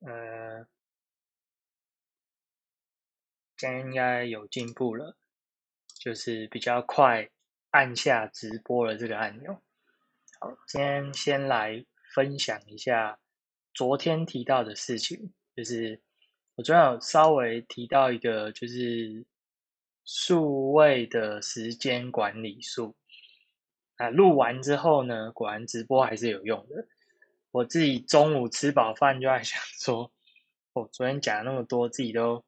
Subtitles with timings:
[0.00, 0.66] 呃，
[3.56, 5.16] 今天应该有进步了，
[5.98, 7.28] 就是比较快
[7.70, 9.60] 按下直播的这个按钮。
[10.40, 11.84] 好，今天先来
[12.14, 13.18] 分享一下
[13.74, 16.00] 昨天提到的事情，就是
[16.54, 19.26] 我昨天有稍微提到一个，就是
[20.04, 22.96] 数位的时间管理术。
[23.96, 26.86] 啊，录完之后呢，果然直播还是有用的。
[27.50, 30.12] 我自己中午吃饱饭就在想说，
[30.72, 32.44] 我昨天讲那么多，自己都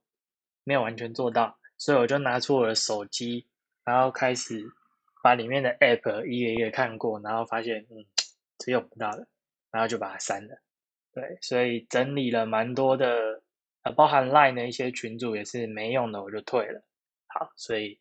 [0.64, 3.46] 没有完全做到，所以我就拿出我的手机，
[3.84, 4.62] 然后开始
[5.22, 8.04] 把里面的 app 一个一个看过，然后发现嗯，
[8.64, 9.26] 是用不到的，
[9.70, 10.60] 然后就把它删了。
[11.12, 13.42] 对，所以整理了蛮多的，
[13.82, 16.84] 呃，包含 line 的一些群组也是没用的，我就退了。
[17.26, 17.98] 好，所以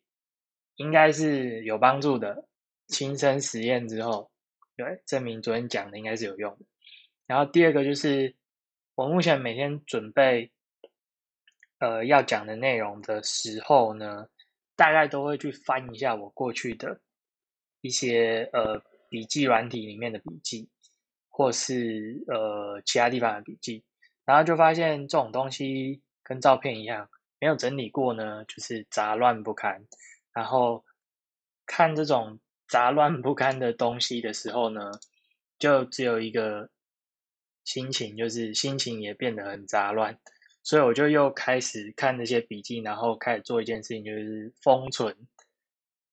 [0.76, 2.46] 应该是有帮助的。
[2.88, 4.32] 亲身实验之后，
[4.76, 6.64] 对，证明昨天讲的应该是有用的。
[7.30, 8.34] 然后第二个就是，
[8.96, 10.50] 我目前每天准备，
[11.78, 14.26] 呃，要讲的内容的时候呢，
[14.74, 17.00] 大概都会去翻一下我过去的
[17.82, 20.68] 一些呃笔记软体里面的笔记，
[21.28, 23.84] 或是呃其他地方的笔记，
[24.24, 29.86] 然后就发现这种东西跟照片一样，没有整理过呢，就是杂乱不堪。
[30.32, 30.84] 然后
[31.64, 34.90] 看这种杂乱不堪的东西的时候呢，
[35.60, 36.68] 就只有一个。
[37.64, 40.18] 心情就是心情也变得很杂乱，
[40.62, 45.16] 所以我就又开始看那些笔记，然后开始做一件事情，就是封存。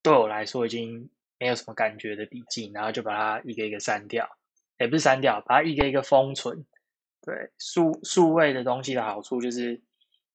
[0.03, 1.09] 对我来说已经
[1.39, 4.29] 没有什么感觉的笔记，然后就把它一个一个删掉，
[4.77, 6.65] 也不是删掉，把它一个一个封存。
[7.21, 9.81] 对数数位的东西的好处就是，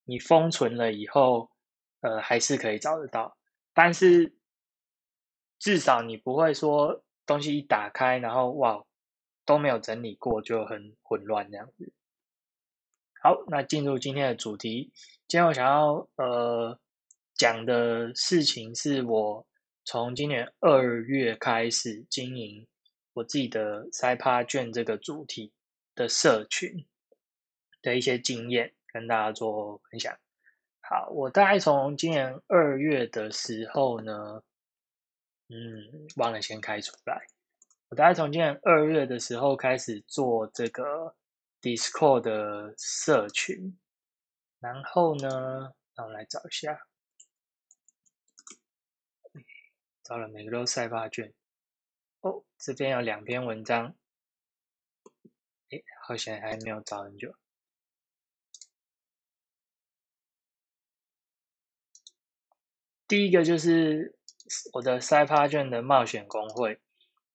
[0.05, 1.50] 你封存了以后，
[2.00, 3.36] 呃，还是可以找得到，
[3.72, 4.34] 但是
[5.58, 8.83] 至少你不会说东西一打开，然后哇。
[9.44, 11.92] 都没有整理过，就很混乱这样子。
[13.22, 14.92] 好，那进入今天的主题。
[15.28, 16.78] 今天我想要呃
[17.34, 19.46] 讲的事情，是我
[19.84, 22.67] 从今年二月开始经营
[23.12, 25.52] 我自己的塞帕卷这个主题
[25.94, 26.84] 的社群
[27.80, 30.18] 的一些经验，跟大家做分享。
[30.80, 34.42] 好，我大概从今年二月的时候呢，
[35.48, 37.24] 嗯，忘了先开出来。
[37.92, 41.14] 我大概从今年二月的时候开始做这个
[41.61, 43.79] Discord 的社群，
[44.61, 46.86] 然后呢，让我来找一下，
[50.03, 51.35] 找了每个都塞发卷。
[52.23, 53.95] 哦，这边有两篇文章，
[55.69, 57.36] 哎，好像还没有找很久。
[63.07, 64.19] 第一个就是
[64.73, 66.80] 我的塞发卷的冒险工会。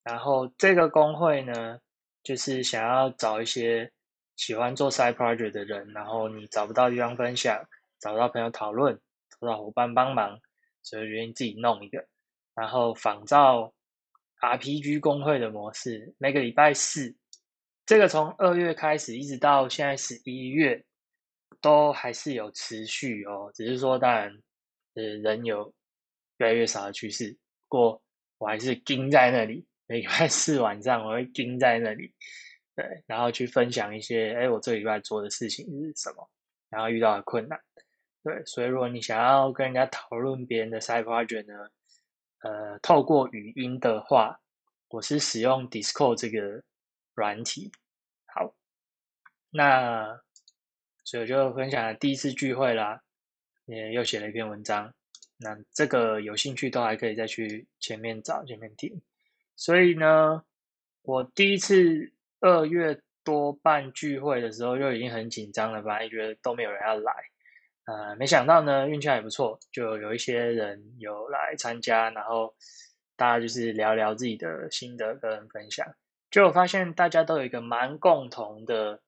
[0.08, 1.78] 然后这个工会呢，
[2.24, 3.92] 就是想要找一些
[4.38, 7.62] 喜欢做 side project 的人，然后你找不到地方分享，
[8.00, 8.96] 找不到朋友讨论，
[9.30, 10.40] 找不到伙伴帮忙，
[10.82, 12.08] 所以决定自己弄一个。
[12.56, 13.74] 然后仿照
[14.40, 17.14] RPG 工会的模式，每个礼拜四，
[17.86, 20.86] 这个从二月开始一直到现在十一月，
[21.60, 24.32] 都还是有持续哦，只是说当然，
[24.94, 25.74] 呃，人有
[26.38, 27.34] 越来越少的趋势，
[27.68, 28.02] 不过
[28.38, 29.67] 我还是盯在那里。
[29.88, 32.14] 每礼拜四晚上， 我会盯在那里，
[32.76, 36.30] 对，然后去分享一些，哎，我这礼拜做的事情是什么，
[36.70, 37.60] 然后遇到的困难，
[38.24, 41.70] 对，所以如果你想要跟人家讨论别人的 side project 呢，
[42.40, 44.40] 呃，透过语音的话，
[44.90, 46.62] 我是使用 Discord 这个
[47.16, 47.72] 软体。
[48.26, 48.54] 好，
[49.50, 50.22] 那
[51.06, 53.02] 所以我就分享了第一次聚会啦，
[53.66, 54.94] 也又写了一篇文章，
[55.38, 59.02] 那这个有兴趣都还可以再去前面找前面听。
[59.58, 60.44] 所以呢，
[61.02, 67.12] 我第一次二月多办聚会的时候就已经很紧张了，本来觉得都没有人要来，
[67.86, 72.56] 呃，没想到呢运气还不错，就有一些人有来参加，然后
[73.16, 75.88] 大家就是聊聊自己的心得跟分享，
[76.30, 79.02] 就我发现大家都有一个蛮共同的，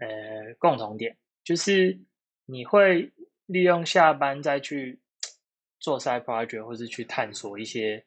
[0.00, 1.98] 呃，共同点，就是
[2.46, 3.12] 你会
[3.46, 5.00] 利用下班再去
[5.80, 8.06] 做 side project，或是去探索一些。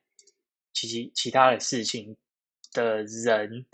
[0.86, 2.18] 其其他的事情
[2.74, 3.66] 的人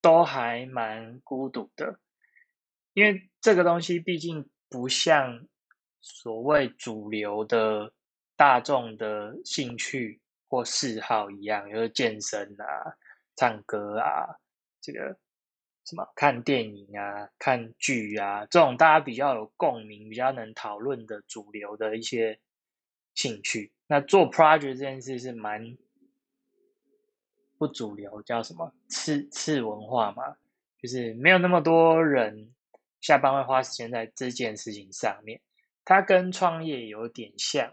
[0.00, 2.00] 都还蛮孤独的，
[2.94, 5.46] 因为这个东西毕竟不像
[6.00, 7.92] 所谓主流的
[8.34, 12.96] 大众的兴趣或嗜好一样，就是健身啊、
[13.36, 14.26] 唱歌啊、
[14.80, 15.16] 这个
[15.84, 22.40] 什么看电影啊、看剧啊这种大家比较有共鸣、比较能讨论的主流的一些
[23.14, 23.72] 兴趣。
[23.86, 25.76] 那做 project 这件事是蛮。
[27.58, 30.36] 不主流叫什么次次文化嘛，
[30.80, 32.54] 就是没有那么多人
[33.00, 35.40] 下班会花时间在这件事情上面。
[35.84, 37.72] 它跟创业有点像，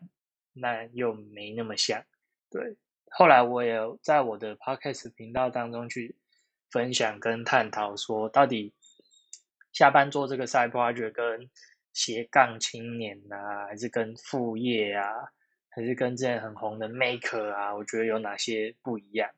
[0.53, 2.03] 那又没那么像。
[2.49, 2.75] 对，
[3.11, 6.15] 后来我也在我的 podcast 频道当中去
[6.71, 8.73] 分享跟探讨，说到底
[9.71, 11.49] 下班做这个 side project 跟
[11.91, 15.05] 斜杠青年啊，还是跟副业啊，
[15.69, 19.29] 还是跟之前很红的 maker 啊，我觉得有哪些不一样？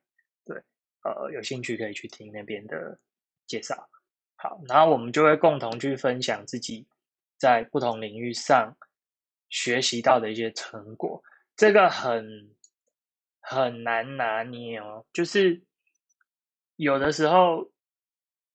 [1.04, 3.00] 呃，有兴趣可以去听那边的
[3.46, 3.90] 介绍。
[4.36, 6.88] 好，然后我们就会共同去分享自己。
[7.40, 8.76] 在不同领域上
[9.48, 11.24] 学习到的一些成果，
[11.56, 12.56] 这个很
[13.40, 15.06] 很难拿捏哦。
[15.14, 15.62] 就是
[16.78, 17.72] 有的时候，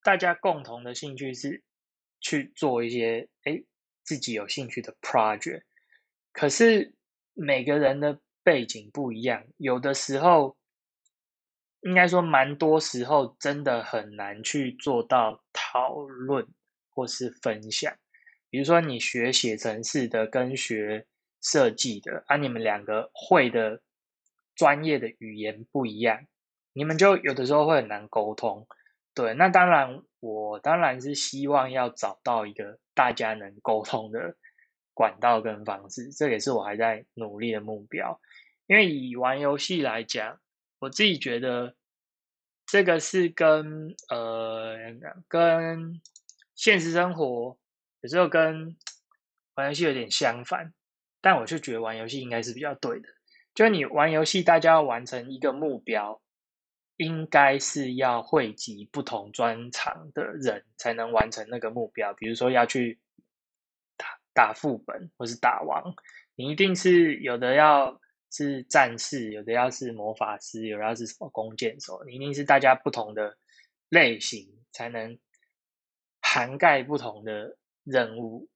[0.03, 1.62] 大家共同的兴趣是
[2.21, 3.62] 去做一些哎
[4.03, 5.62] 自己有兴趣的 project，
[6.33, 6.93] 可是
[7.35, 10.56] 每个人的背景不一样，有的时候
[11.82, 16.46] 应该说蛮多时候真的很难去做到讨论
[16.88, 17.94] 或是分享。
[18.50, 21.06] 比如说，你学写程式的跟学
[21.40, 23.81] 设计的，啊，你们两个会的
[24.55, 26.26] 专业的语言不一样，
[26.73, 28.67] 你们就有的时候会很难沟通。
[29.14, 34.37] 对，那当然，我当然是希望要找到一个大家能沟通的
[34.94, 38.20] 管道跟方式，这也是我还在努力的目标。
[38.67, 40.38] 因为以玩游戏来讲，
[40.82, 41.76] 我自己觉得
[42.67, 44.76] 这个是跟呃
[45.29, 46.00] 跟
[46.56, 47.56] 现实生活。
[48.00, 48.76] 有时候跟
[49.55, 50.75] 玩游戏有点相反，
[51.20, 53.08] 但我就觉得玩游戏应该是比较对的。
[53.55, 56.20] 就你玩游戏，大家要完成一个目标，
[56.96, 62.12] 应该是要汇集不同专长的人才能完成那个目标。
[62.14, 62.99] 比如说要去
[63.96, 65.94] 打打副本或是打王，
[66.35, 68.00] 你一定是有的要
[68.32, 73.37] 是战士，有的要是魔法师，有的要是什么弓箭手，你一定是大家不同的
[73.88, 75.17] 类型才能
[76.20, 77.56] 涵盖不同的。
[77.84, 78.49] 任务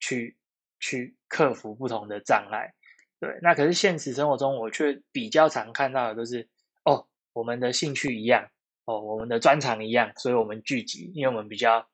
[0.00, 0.34] 去
[0.80, 2.72] 去克服不同的障碍，
[3.20, 3.38] 对。
[3.42, 6.48] 那可是现实生活中，我却比较常看到的都是
[6.86, 8.48] 哦，我们的兴趣一样，
[8.86, 11.86] 哦，我们的专长一样，所以我们聚集，因为我们比较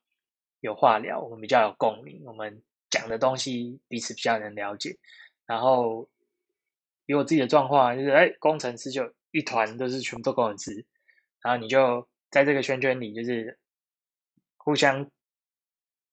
[0.61, 4.97] 有话聊，我们比较有共鸣，我们讲的东西彼此比较能了解。
[5.45, 6.09] 然后
[7.13, 10.85] 以我自己的状况，就是哎，工程师就一团都是全部都工程师，
[11.41, 13.57] 然后你就在这个圈圈里，就是
[14.57, 15.09] 互相。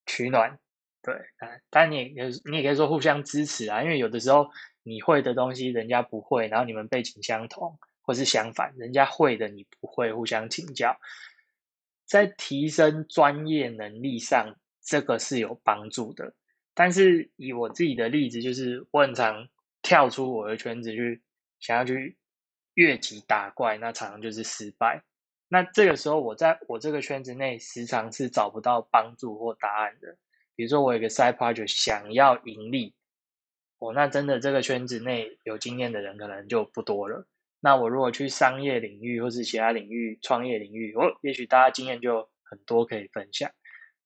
[0.08, 0.56] 取暖，
[1.02, 4.48] 对啊，当然你也你也可以说互相支持啊，因为有的时候
[4.84, 10.96] 你会的东西人家不会，然后你们背景相同，或是相反，人家会的你不会，互相请教，
[12.04, 16.32] 在提升专业能力上，这个是有帮助的。
[16.72, 19.48] 但是以我自己的例子，就是我很常
[19.86, 21.22] 跳出我的圈子去
[21.60, 22.18] 想要去
[22.74, 25.04] 越级打怪，那常常就是失败。
[25.46, 30.18] 那这个时候，我在我这个圈子内时常是找不到帮助或答案的。
[30.56, 32.96] 比如说，我有个 side project 想要盈利，
[33.78, 37.24] 哦，那真的这个圈子内有经验的人可能就不多了。
[37.60, 43.48] 那我如果去商业领域或是其他领域、创业领域，哦，也许大家经验就很多可以分享。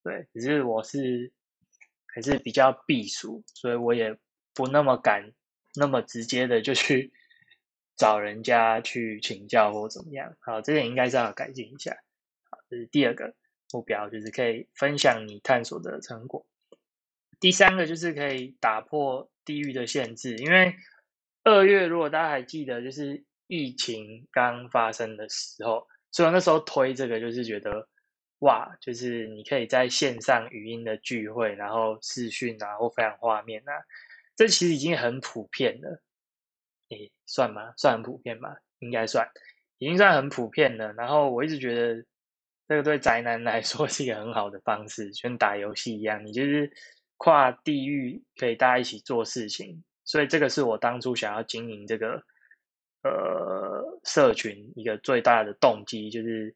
[0.03, 1.33] 对，只是我是
[2.13, 4.15] 还是比较避暑，所以我也
[4.53, 5.31] 不那么敢
[5.75, 7.11] 那么直接的就去。
[7.97, 11.95] 找人家去请教或怎么样，好，这点应该是要改进一下。
[12.49, 13.35] 好，这是第二个
[13.71, 16.43] 目标，就是可以分享你探索的成果。
[17.39, 20.73] 第三个就是可以打破地域的限制，因为
[21.43, 27.87] 二月如果大家还记得，就是疫情刚发生的时候，所以我那时候推这个，就是觉得
[28.39, 33.73] 哇，就是你可以在线上语音的聚会，然后视讯啊或分享画面啊，
[34.41, 36.01] 这其实已经很普遍了。
[36.89, 37.71] 诶，算吗？
[37.77, 39.29] 算很普遍吧，应该算，
[39.77, 40.91] 已经算很普遍了。
[40.93, 42.03] 然后我一直觉得，
[42.67, 46.73] 这个对宅男来说是一个很好的方式，就跟打游戏一样，你就是
[47.17, 49.83] 跨地域可以大家一起做事情。
[50.05, 52.23] 所以这个是我当初想要经营这个
[53.03, 56.55] 呃社群一个最大的动机，就是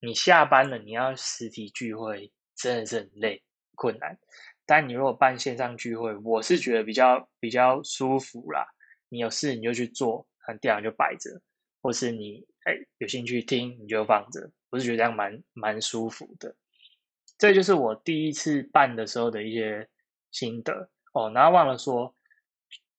[0.00, 3.40] 你下班了，你要实体聚会真的是很累
[3.76, 4.18] 困难，
[4.64, 8.66] 但你如果办线上聚会，我是觉得比较比较舒服啦。
[9.08, 11.40] 你有事你就去做，很电脑就摆着，
[11.82, 16.54] 或是你哎有兴趣听你就放着，我是觉得这样蛮蛮舒服的。
[17.36, 19.88] 这就是我第一次办的时候的一些
[20.30, 21.30] 心得哦。
[21.34, 22.14] 然后忘了说，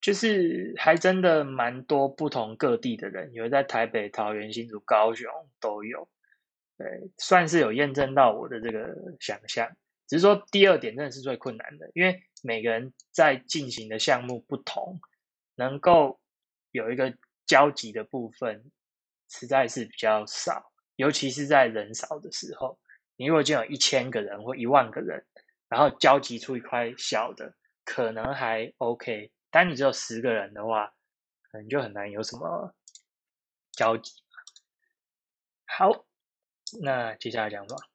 [0.01, 6.09] 就是还真的蛮多不同各地的人，有在台北、桃园、新竹、高雄都有，
[6.77, 9.67] 对，算是有验证到我的这个想象。
[10.13, 15.01] 只是说第二点真的是最困难的，因为每个人在进行的项目不同。
[15.55, 16.19] 能够
[16.69, 17.17] 有一个
[17.47, 18.71] 交集的部分，
[19.27, 22.79] 实在是比较少，尤其是在人少的时候。
[23.15, 25.25] 你如果就有一千个人或一万个人，
[25.67, 29.31] 然后交集出一块小的，可能还 OK。
[29.49, 30.93] 但你只有十个人的话，
[31.41, 32.75] 可能就很难有什么
[33.71, 34.11] 交集。
[35.65, 36.05] 好，
[36.83, 37.92] 那接下来讲什么？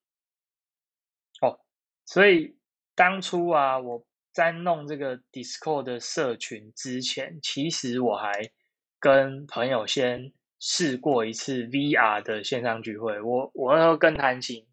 [2.08, 2.56] 所以
[2.94, 8.50] 当初啊，我在弄这个 Discord 的社群之前，其实我还
[8.98, 13.20] 跟朋友先试过一次 VR 的线上聚会。
[13.20, 14.66] 我我那时候更贪心，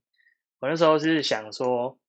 [0.60, 2.00] 我那时候是想说，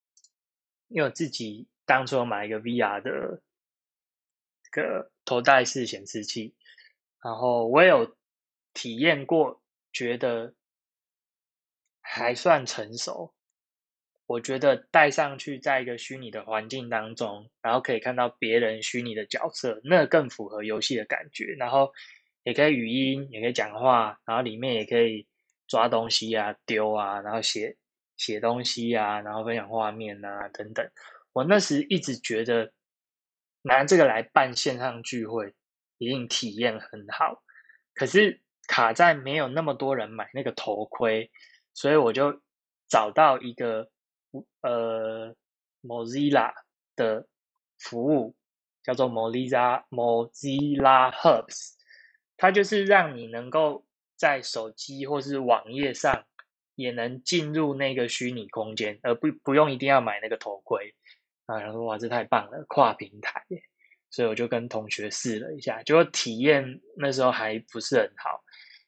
[0.87, 3.43] 因为我自己当初买一个 VR 的
[4.63, 6.55] 这个头戴式显示器，
[7.21, 8.17] 然后我也有
[8.73, 9.61] 体验过，
[9.93, 10.55] 觉得。
[12.09, 13.35] 还算成熟，
[14.27, 21.55] 我觉得戴上去，在一个虚拟的环境当中，然后可以看到别人虚拟的角色，那更符合游戏的感觉。
[21.59, 21.93] 然后
[22.43, 25.27] 也可以语音，也可以讲话，然后里面也可以
[25.69, 27.77] 抓东西啊、丢啊，然后写
[28.17, 30.89] 写东西啊，然后分享画面啊等等。
[31.33, 32.73] 我那时一直觉得
[33.63, 35.55] 拿这个来办线上聚会，
[35.99, 37.43] 一定体验很好。
[37.95, 41.31] 可是卡在没有那么多人买那个头盔。
[41.79, 42.41] 所以我就
[42.89, 43.91] 找到一个
[44.61, 45.35] 呃
[45.83, 46.53] Mozilla
[46.95, 47.27] 的
[47.79, 48.35] 服务，
[48.83, 51.75] 叫做 Mozilla Mozilla Hubs，
[52.37, 53.85] 它就是让你能够
[54.17, 56.25] 在手机或是网页上
[56.75, 60.95] 也能进入那个虚拟空间，而不不用一定要买那个头盔
[61.47, 61.61] 啊。
[61.61, 63.45] 然后哇，这太棒了，跨平台，
[64.11, 68.43] 所以我就跟同学试了一下，结果体验那时候还不是很好，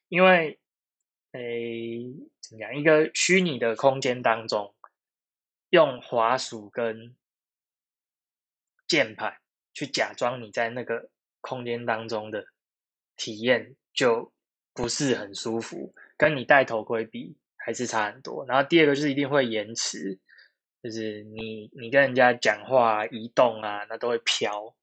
[0.07, 0.59] 因为。
[1.33, 2.75] 诶，怎么讲？
[2.75, 4.73] 一个虚拟的空间当中，
[5.69, 7.15] 用滑鼠跟
[8.87, 9.37] 键盘
[9.73, 11.09] 去假装你在那个
[11.41, 12.45] 空间当中的
[13.15, 14.31] 体验，就
[14.73, 15.93] 不是很舒服。
[16.17, 18.45] 跟你戴头盔比，还是差很多。
[18.45, 20.19] 然后第二个就是一定会延迟，
[20.83, 24.75] 就是你你跟人家讲话、移动啊，那都会飘。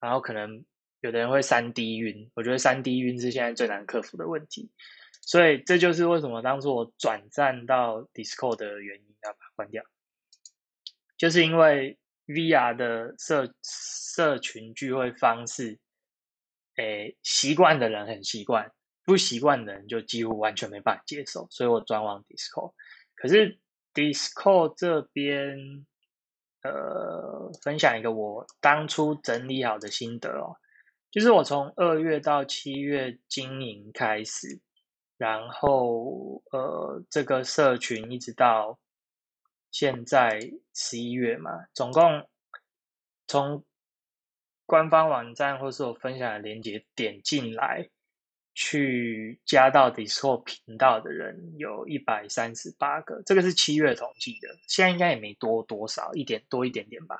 [0.00, 0.64] 然后可能
[1.00, 4.70] 有的人会三 D 晕，我觉得三 D 晕是现在最难克服的问题。
[5.22, 9.82] 所以这就是为什么当初我转战到 Discord 的原因，要把它关掉，
[11.16, 15.78] 就是因为 VR 的社社群聚会方式，
[16.76, 18.70] 诶，习惯的人很习惯，
[19.04, 22.72] 不习惯的人就几乎完全没办法接受，所以我转往 Discord。
[23.14, 23.58] 可是
[23.94, 25.86] Discord 这边，
[26.62, 30.56] 呃，分享一个我当初整理好的心得哦，
[31.10, 34.60] 就是我从二月到七月经营开始。
[35.18, 38.78] 然后，呃，这个社群一直到
[39.78, 40.40] 现在
[40.72, 42.26] 十一月嘛，总共
[43.26, 43.62] 从
[44.64, 47.90] 官方网站或是我分享的链接点进来，
[48.54, 57.18] 去加到 Discord 频道的人有一百三十八个，这个是七月统计的，现在应该也没多多少，一点多一点点吧。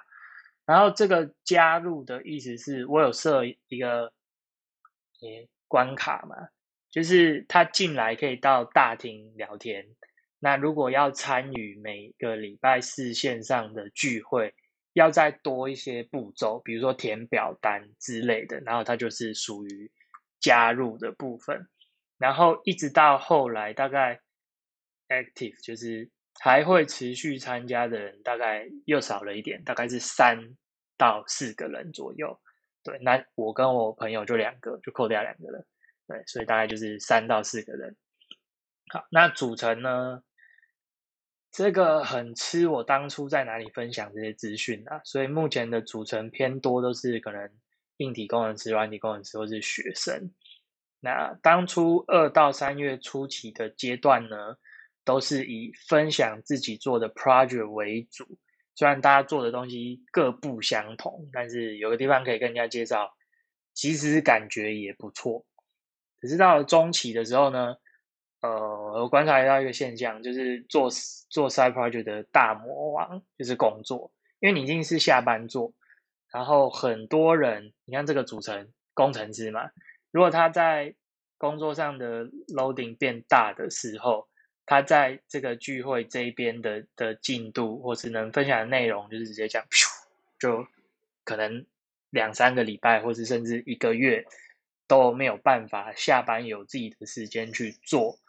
[0.65, 4.11] 然后这个加入的意思是我有设一个
[5.69, 6.49] 关卡嘛。
[6.89, 9.87] 就是他进来可以到大厅聊天，
[10.39, 14.55] 那如果要参与每个礼拜四线上的聚会，
[14.93, 19.91] 要再多一些步骤，比如说填表单之类的，然后它就是属于
[20.41, 21.69] 加入的部分，
[22.19, 24.21] 然后一直到后来大概
[25.09, 30.39] active 就是还会持续参加的人，大概又少了一点，大概是三
[30.97, 32.39] 到四个人左右。
[32.83, 35.67] 对，那我跟我朋友就两个，就扣掉两个人。
[36.07, 37.97] 对，所以大概就是三到四个人。
[38.89, 40.23] 好，那组成呢？
[41.53, 47.51] 这个很吃我当初在哪里分享这些资讯啊，所以目前的组成偏多都是可能
[47.97, 50.31] 硬体工程师、软体工程师或是学生。
[51.01, 54.59] 那当初二到三月初期的阶段呢，
[55.03, 58.39] 都是以分享自己做的 project 为主。
[58.75, 63.17] 虽然大家做的东西各不相同，但是有个地方可以跟人家介绍，
[63.73, 65.47] 其实感觉也不错。
[66.21, 67.77] 可是到了中期的时候呢，
[68.47, 70.89] 呃，我观察到一个现象，就是做
[71.29, 75.73] 做 side project 的大魔王就是工作，因为你一定是下班做，
[76.31, 79.71] 然后很多人，你看这个组成工程师嘛，
[80.11, 80.95] 如果他在
[81.39, 84.29] 工作上的 loading 变大的时候，
[84.65, 89.65] 他在这个聚会这一边的的进度或是能分享的内容，就是直接讲，
[90.39, 90.67] 就
[91.25, 91.67] 可能
[92.11, 94.25] 两三个礼拜，或是甚至一个月。
[94.89, 98.21] 都没有办法下班有自己的时间去做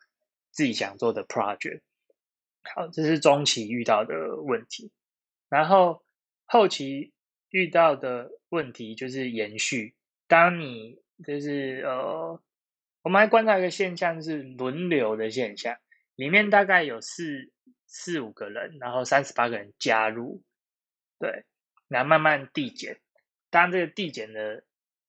[0.57, 1.81] 自己想做的 project。
[2.63, 4.91] 好，这是中期遇到的问题。
[5.49, 6.03] 然后
[6.45, 7.13] 后期
[7.51, 9.93] 遇到的问题就是延续。
[10.27, 12.41] 当你就是呃，
[13.03, 15.77] 我们还观察一个现象是轮流的现象，
[16.15, 17.51] 里面大概有四
[17.85, 20.41] 四五个人，然后三十八个人加入，
[21.19, 21.45] 对，
[21.87, 22.99] 然后慢慢递减。
[23.51, 24.63] 当这个递减的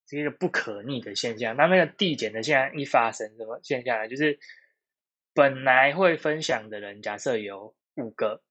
[0.06, 4.08] 是一个不可逆的现象，当那个递减的现象一发生，什么现象呢？
[4.08, 4.38] 就是
[5.34, 8.42] 本来会分享的人，假设有五个，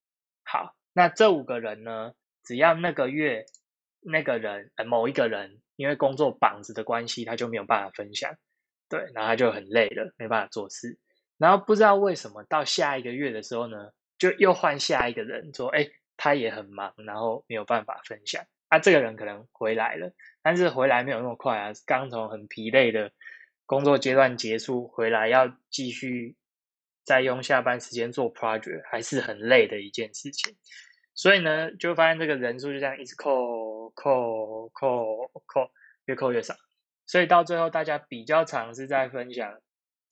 [0.43, 3.45] 好，那这五个人呢，只要那个月
[4.01, 8.35] 那个人某一个人因为工作绑着的关系，他就没有办法分享，
[8.89, 10.97] 对，然后他就很累了，没办法做事。
[11.37, 18.43] 然后不知道为什么到下一个月的时候呢，就又换下一个人说，哎，他也很忙，然后没有办法分享。
[18.69, 23.11] 啊，这个人可能回来了，但是回来没有那么快啊，刚从很疲累的
[23.65, 26.35] 工作阶段结束回来，要继续
[27.07, 30.57] 再用下班时间做 project，还是很累的一件事情。
[31.15, 35.71] 所以呢，就发现这个人数就这样一直扣扣扣扣，
[36.03, 36.53] 越扣越少。
[37.05, 39.61] 所以到最后，大家比较常是在分享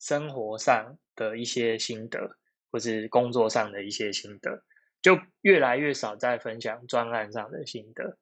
[0.00, 2.38] 生活上的一些心得，
[2.72, 4.64] 或是工作上的一些心得，
[5.02, 8.16] 就越来越少在分享专案上的心得。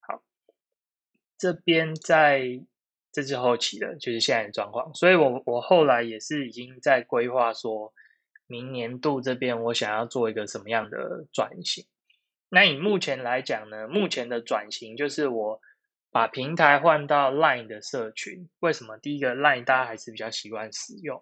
[0.00, 0.22] 好
[1.36, 2.58] 这边在
[3.12, 7.92] 这是后期的，就是现在的状况，所以我我后来也是已经在规划，说
[8.46, 11.84] 明年度这边我想要做一个什么样的转型。
[12.48, 15.60] 那以目前来讲呢，目前的转型就是我
[16.10, 18.48] 把平台换到 Line 的社群。
[18.60, 18.96] 为什么？
[18.98, 21.20] 第一个 Line 大家还是比较习惯使用，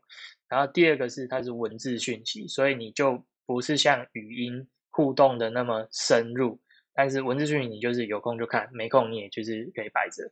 [0.49, 6.61] 然后第二个是它是文字讯息，所以你就不是像语音互动的那么深入。
[6.95, 10.31] 但是文字讯息你就是有空就看，没空你也就是可以摆着。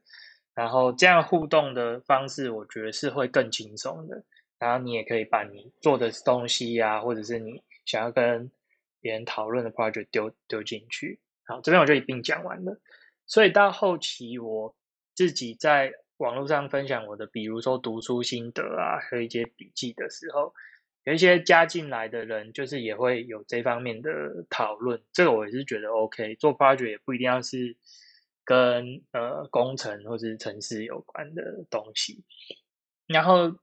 [0.55, 4.23] 然后这样互动的方式，我觉得是会更轻松的。
[4.61, 8.49] 然后你也可以把你做的东西呀，或者是你想要跟
[9.01, 11.19] 别人讨论的 project 丢丢进去。
[11.45, 12.79] 好，这边我就一并讲完了。
[13.27, 14.77] 所以到后期我
[15.17, 20.55] 自己在网络上分享我的，比如说读书心得啊，和一些笔记的时候。
[21.05, 26.35] 有一些加进来的人，就是也会有这方面的讨论，这个我也是觉得 OK。
[26.35, 27.75] 做 project 也不一定要是
[28.45, 32.23] 跟呃工程或者城市有关的东西，
[33.07, 33.57] 然后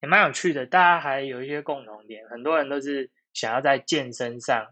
[0.00, 0.66] 也蛮有趣的。
[0.66, 4.66] 大家还有一些共同点，很多人都是想要在健身上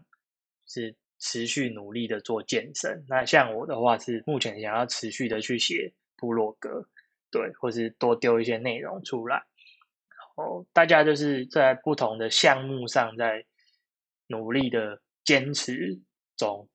[0.65, 3.03] 是持续努力的做健身。
[3.07, 6.87] 那像我的话，是目前想要持续的去写部落格，
[7.31, 9.45] 对，或是多丢一些内容出来。
[10.35, 13.45] 哦，大家就是在不同的项目上在
[14.27, 15.99] 努力的坚持
[16.37, 16.69] 中。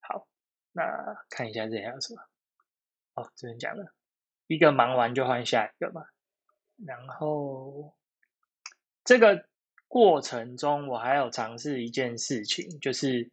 [0.00, 0.26] 好，
[0.72, 0.82] 那
[1.30, 2.20] 看一下这还有什么？
[3.14, 3.94] 哦，这边讲了，
[4.48, 6.04] 一个忙完就换下一个嘛。
[6.86, 7.94] 然后
[9.04, 9.46] 这个
[9.88, 13.30] 过程中，我还有尝试一件事情，就是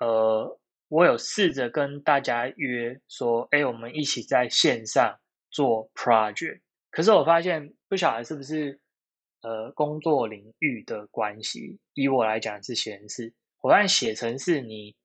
[0.00, 5.18] 呃，我有试着跟大家约说，哎，我们一起在线上
[5.50, 6.60] 做 project。
[6.90, 8.80] 可是我发现，不晓得是不是。
[9.40, 13.32] 呃，工作领域的关系，以我来讲是闲事。
[13.60, 14.96] 我发现写程式你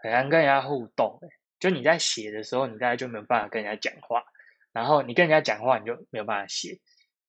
[0.00, 1.18] 很难跟人家互动，
[1.58, 4.22] 就你在写的时候，你大概就没有办法跟人家讲话。
[4.74, 6.80] 然后你跟人家讲话，你就没有办法写。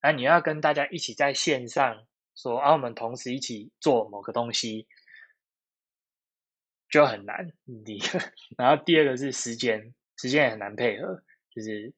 [0.01, 2.05] 然后你要跟大家一起在线上
[2.36, 4.86] 说，啊，我们同时一起做某个东西，
[6.89, 7.53] 就很难。
[7.86, 8.19] 第一个，
[8.58, 11.93] 然后第二个是时间，时间也很难配合，就是。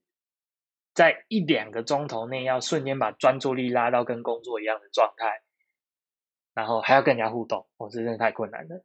[0.93, 5.43] 在一两个钟头内，要瞬间把专注力拉到跟工作一样的状态，
[6.55, 8.83] 然后还要跟人家互动，哦，这真的太困难了。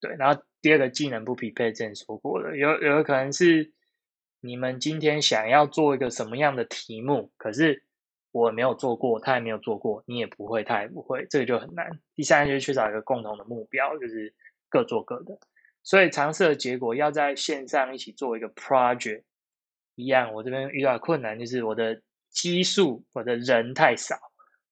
[0.00, 3.72] 对，然后第二个技能不匹配，之前说过了，有有可能是
[4.42, 7.84] 你们今天想要做一个什么样的题目，可是
[8.32, 11.88] 我没有做过，他也没有做过，你也不会，他也不会，这个就很难。
[12.16, 14.34] 第三就是缺少一个共同的目标，就是
[14.68, 15.38] 各做各的，
[15.84, 19.22] 所以尝试的结果要在线上一起做一个 project。
[19.94, 24.16] 一样，我这边遇到困难就是我的基数，我的人太少，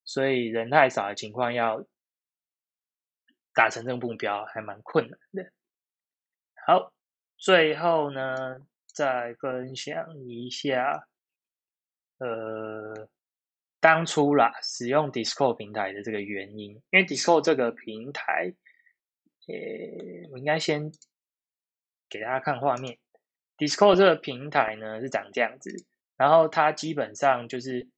[0.03, 1.85] 所以人太少的情况要
[3.55, 5.53] 达成这个目标还蛮困难的。
[6.67, 6.93] 好，
[7.37, 8.57] 最后呢，
[9.01, 11.09] 再分享一下，
[12.19, 13.09] 呃，
[13.81, 18.53] 当初啦使用 Discord 平台的这个原因，因为 Discord 这个平台，
[19.49, 20.93] 呃，我应该先
[22.11, 22.99] 给大家看画面。
[23.57, 25.87] Discord 这个平台呢是长这样子，
[26.19, 27.89] 然后它基本上就是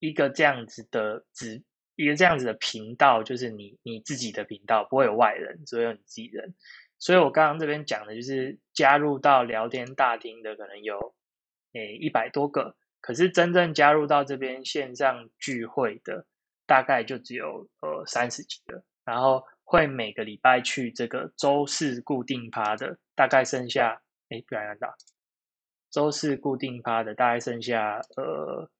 [0.00, 1.62] 一个这样子的只
[1.94, 6.52] 一个这样子的频道，就是你你自己的频道，不会有外人，只有你自己人。
[6.98, 11.14] 所以我刚刚这边讲的就是加入到聊天大厅的可能有
[11.72, 16.26] 诶一百多个，可是真正加入到这边线上聚会的
[16.66, 24.02] 大概就只有呃三十几个，然后会每个礼拜去这个周四固定趴的大概剩下。
[24.30, 24.94] 诶，不看到，
[25.90, 28.70] 周四固定趴的大概剩下呃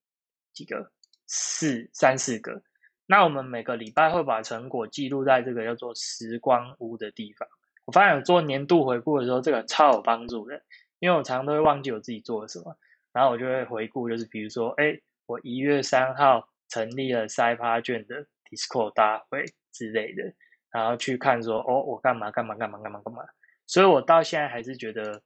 [0.53, 0.91] 几个，
[1.25, 2.61] 四三四个。
[3.07, 7.49] 那我们每个礼拜会把成果记录在这个叫做时光屋的地方。
[7.89, 10.61] 我发现有做年度回顾的时候，这个超有帮助的，
[10.99, 12.77] 因为我常常都会忘记我自己做了什么，
[13.11, 20.21] 然后我就会回顾，就是比如说，哎，我一月三号成立了塞趴卷的 Discord 大会之类的，
[20.71, 23.23] 然后去看说，哦，我干嘛干嘛干嘛干嘛干嘛，
[23.65, 25.23] 所以我到现在还是觉得，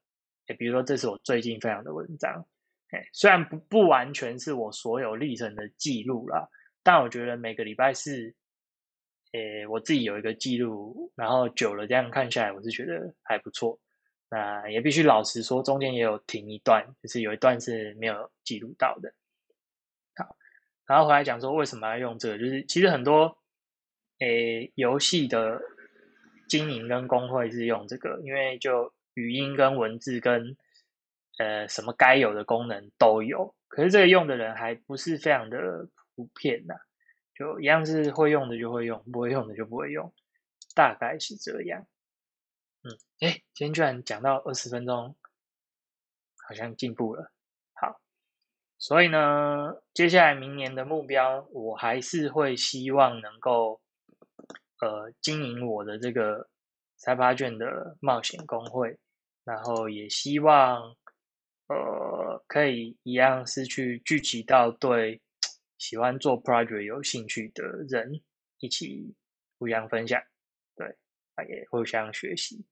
[0.47, 2.45] 哎，比如说这是我最近分享的文章，
[2.91, 6.47] 哎，虽然不不完全是我所有历程的记录啦，
[6.81, 8.33] 但我觉得每个礼拜四。
[9.33, 13.79] 诶，我自己有一个记录，然后久了这样看下来，我是觉得还不错。
[14.29, 19.13] 那也必须老实说，中间也有停一段，就是有一段是没有记录到的。
[20.15, 20.35] 好，
[20.87, 23.37] 然后回来讲说为什么要用这个，就是其实很多
[24.19, 25.59] 诶游戏的
[26.47, 30.55] 经营跟工会是用这个，因为就语音跟文字跟
[31.39, 36.75] 呃什么该有的功能都有，可是这个用的人还不是非常的普遍呐。
[37.35, 40.13] 就一样是会用的就会用，不会用的就不会用，
[40.75, 41.87] 大概是这样。
[42.83, 42.91] 嗯，
[43.21, 45.15] 哎，今天居然讲到二十分钟，
[46.47, 47.31] 好像进步了。
[47.73, 47.99] 好，
[48.77, 53.81] 所以呢，接下来明年的目标，我还是会希望能够，
[54.81, 56.47] 呃，经营我的这个
[56.97, 58.99] 财发卷的冒险工会，
[59.43, 60.95] 然后也希望，
[61.67, 65.22] 呃，可以一样是去聚集到对。
[65.83, 68.21] 喜欢做 project 有兴趣的人
[68.59, 69.13] 一起
[69.59, 70.23] 互相分享，
[70.77, 70.95] 对，
[71.49, 72.65] 也互相学习。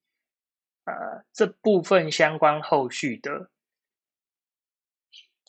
[0.85, 3.51] 呃，这部分相关后续的，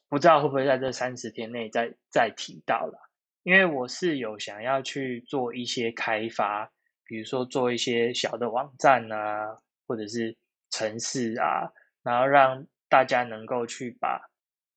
[0.08, 2.98] 不知道会不会在这三十天内再再提到了？
[3.44, 6.68] 因为我是有想要去做一些开发，
[7.04, 10.36] 比如说做一些小的网站啊，或者是
[10.70, 11.70] 城市啊，
[12.02, 14.20] 然后让大家能够去把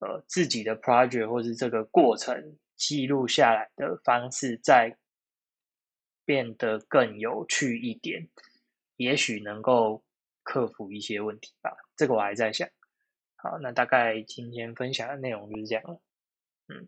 [0.02, 2.56] 呃自己的 project 或是这个过程。
[2.76, 4.98] 记录下来的方式再
[6.26, 8.30] 变得更有趣一点，
[8.96, 10.04] 也许能够
[10.44, 11.76] 克服一些问题吧。
[11.96, 12.68] 这个我还在想。
[13.36, 16.02] 好，那大概今天分享的内容就是这样了。
[16.68, 16.88] 嗯，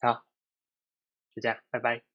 [0.00, 0.24] 好，
[1.34, 2.13] 就这样，拜拜。